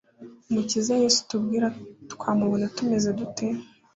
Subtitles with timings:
[0.49, 1.67] Umukiza Yes' utubwira,
[2.13, 3.59] Twamubona tumeze dute se?